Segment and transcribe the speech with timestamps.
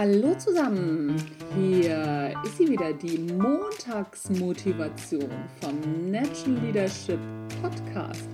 [0.00, 1.16] Hallo zusammen,
[1.56, 5.28] hier ist sie wieder, die Montagsmotivation
[5.60, 7.18] vom Natural Leadership
[7.60, 8.28] Podcast.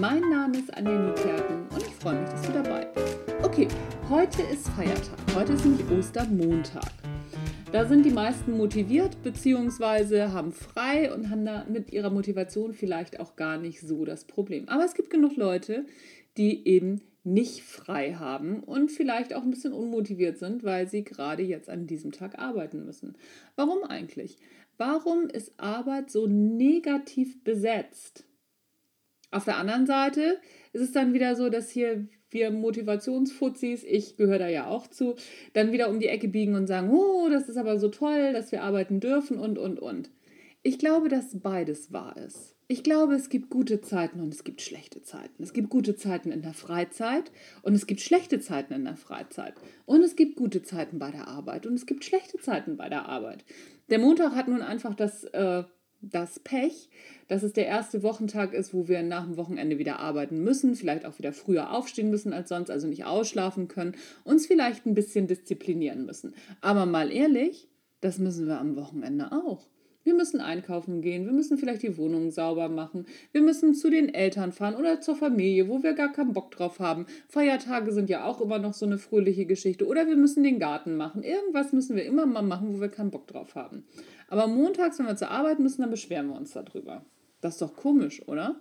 [0.00, 3.18] Mein Name ist Anja Niekerken und ich freue mich, dass du dabei bist.
[3.42, 3.68] Okay,
[4.08, 6.90] heute ist Feiertag, heute ist nämlich Ostermontag.
[7.72, 10.28] Da sind die meisten motiviert bzw.
[10.28, 14.66] haben frei und haben da mit ihrer Motivation vielleicht auch gar nicht so das Problem.
[14.70, 15.84] Aber es gibt genug Leute,
[16.38, 21.42] die eben nicht frei haben und vielleicht auch ein bisschen unmotiviert sind, weil sie gerade
[21.42, 23.16] jetzt an diesem Tag arbeiten müssen.
[23.54, 24.38] Warum eigentlich?
[24.76, 28.24] Warum ist Arbeit so negativ besetzt?
[29.30, 30.40] Auf der anderen Seite
[30.72, 35.16] ist es dann wieder so, dass hier wir Motivationsfuzis, ich gehöre da ja auch zu,
[35.52, 38.52] dann wieder um die Ecke biegen und sagen, oh, das ist aber so toll, dass
[38.52, 40.10] wir arbeiten dürfen und, und, und.
[40.64, 42.54] Ich glaube, dass beides wahr ist.
[42.68, 45.42] Ich glaube, es gibt gute Zeiten und es gibt schlechte Zeiten.
[45.42, 49.54] Es gibt gute Zeiten in der Freizeit und es gibt schlechte Zeiten in der Freizeit.
[49.86, 53.06] Und es gibt gute Zeiten bei der Arbeit und es gibt schlechte Zeiten bei der
[53.08, 53.44] Arbeit.
[53.90, 55.64] Der Montag hat nun einfach das äh,
[56.02, 56.90] das Pech,
[57.28, 61.06] dass es der erste Wochentag ist, wo wir nach dem Wochenende wieder arbeiten müssen, vielleicht
[61.06, 65.28] auch wieder früher aufstehen müssen als sonst, also nicht ausschlafen können, uns vielleicht ein bisschen
[65.28, 66.34] disziplinieren müssen.
[66.60, 67.68] Aber mal ehrlich,
[68.00, 69.68] das müssen wir am Wochenende auch.
[70.04, 74.12] Wir müssen einkaufen gehen, wir müssen vielleicht die Wohnung sauber machen, wir müssen zu den
[74.12, 77.06] Eltern fahren oder zur Familie, wo wir gar keinen Bock drauf haben.
[77.28, 79.86] Feiertage sind ja auch immer noch so eine fröhliche Geschichte.
[79.86, 81.22] Oder wir müssen den Garten machen.
[81.22, 83.84] Irgendwas müssen wir immer mal machen, wo wir keinen Bock drauf haben.
[84.28, 87.04] Aber montags, wenn wir zur Arbeit müssen, dann beschweren wir uns darüber.
[87.40, 88.60] Das ist doch komisch, oder?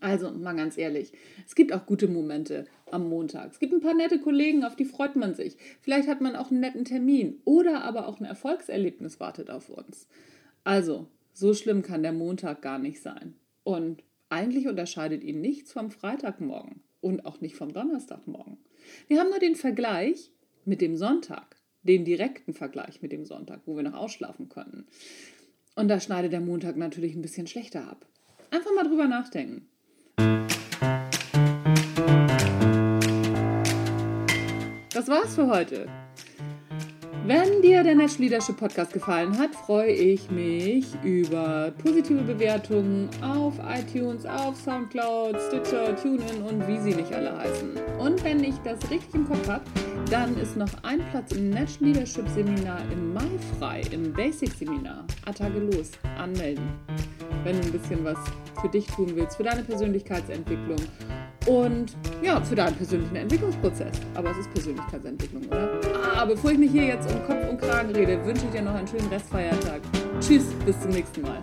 [0.00, 1.12] Also, mal ganz ehrlich,
[1.46, 3.52] es gibt auch gute Momente am Montag.
[3.52, 5.56] Es gibt ein paar nette Kollegen, auf die freut man sich.
[5.80, 10.06] Vielleicht hat man auch einen netten Termin oder aber auch ein Erfolgserlebnis wartet auf uns.
[10.64, 13.34] Also, so schlimm kann der Montag gar nicht sein.
[13.64, 18.58] Und eigentlich unterscheidet ihn nichts vom Freitagmorgen und auch nicht vom Donnerstagmorgen.
[19.08, 20.32] Wir haben nur den Vergleich
[20.64, 24.86] mit dem Sonntag, den direkten Vergleich mit dem Sonntag, wo wir noch ausschlafen können.
[25.76, 28.06] Und da schneidet der Montag natürlich ein bisschen schlechter ab.
[28.50, 29.68] Einfach mal drüber nachdenken.
[34.96, 35.86] Das war's für heute.
[37.26, 43.58] Wenn dir der Nash Leadership Podcast gefallen hat, freue ich mich über positive Bewertungen auf
[43.68, 47.72] iTunes, auf Soundcloud, Stitcher, TuneIn und wie sie nicht alle heißen.
[47.98, 49.64] Und wenn ich das richtig im Kopf habe,
[50.10, 55.04] dann ist noch ein Platz im Nash Leadership Seminar im Mai frei, im Basic Seminar.
[55.26, 56.70] Attage los, anmelden.
[57.44, 58.18] Wenn du ein bisschen was
[58.60, 60.78] für dich tun willst, für deine Persönlichkeitsentwicklung
[61.46, 64.00] und ja, für deinen persönlichen Entwicklungsprozess.
[64.14, 65.70] Aber es ist Persönlichkeitsentwicklung, oder?
[66.16, 68.74] Ah, bevor ich mich hier jetzt um Kopf und Kragen rede, wünsche ich dir noch
[68.74, 69.80] einen schönen Restfeiertag.
[70.20, 71.42] Tschüss, bis zum nächsten Mal.